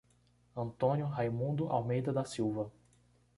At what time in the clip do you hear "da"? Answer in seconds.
2.11-2.25